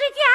[0.00, 0.29] Скажите,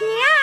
[0.00, 0.35] Yeah.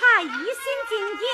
[0.00, 0.34] 他一心
[0.88, 1.26] 进京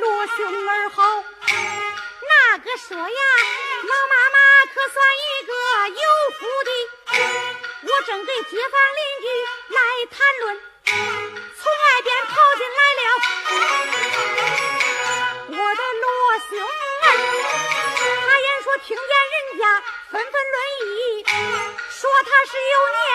[0.00, 1.24] 罗兄儿好。
[2.28, 3.06] 那个说呀，
[3.82, 4.38] 老妈妈
[4.72, 5.52] 可算一个
[5.88, 6.02] 有
[6.38, 6.70] 福的。
[7.82, 9.26] 我正给街坊邻居
[9.74, 10.92] 来谈论，从
[11.72, 13.00] 外边跑进来了
[15.48, 16.06] 我的罗
[16.48, 16.50] 兄
[17.02, 17.06] 儿。
[18.26, 19.62] 他言说听见人家
[20.10, 21.24] 纷纷论议，
[21.90, 23.08] 说他是有娘。